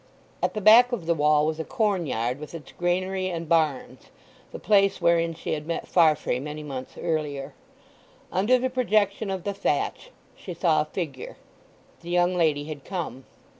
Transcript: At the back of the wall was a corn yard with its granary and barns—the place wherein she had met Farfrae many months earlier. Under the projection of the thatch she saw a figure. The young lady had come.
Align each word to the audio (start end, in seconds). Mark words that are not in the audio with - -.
At 0.41 0.55
the 0.55 0.61
back 0.61 0.91
of 0.91 1.05
the 1.05 1.13
wall 1.13 1.45
was 1.45 1.59
a 1.59 1.63
corn 1.63 2.07
yard 2.07 2.39
with 2.39 2.55
its 2.55 2.71
granary 2.71 3.29
and 3.29 3.47
barns—the 3.47 4.57
place 4.57 4.99
wherein 4.99 5.35
she 5.35 5.53
had 5.53 5.67
met 5.67 5.87
Farfrae 5.87 6.39
many 6.39 6.63
months 6.63 6.97
earlier. 6.97 7.53
Under 8.31 8.57
the 8.57 8.71
projection 8.71 9.29
of 9.29 9.43
the 9.43 9.53
thatch 9.53 10.09
she 10.35 10.55
saw 10.55 10.81
a 10.81 10.85
figure. 10.85 11.37
The 12.01 12.09
young 12.09 12.33
lady 12.35 12.63
had 12.63 12.83
come. 12.83 13.25